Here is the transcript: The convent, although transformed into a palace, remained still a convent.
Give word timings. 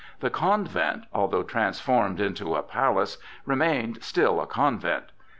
The 0.19 0.31
convent, 0.31 1.03
although 1.13 1.43
transformed 1.43 2.19
into 2.19 2.55
a 2.55 2.63
palace, 2.63 3.19
remained 3.45 4.03
still 4.03 4.41
a 4.41 4.47
convent. 4.47 5.03